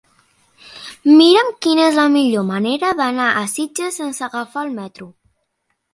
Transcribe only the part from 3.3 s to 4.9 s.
a Sitges sense agafar el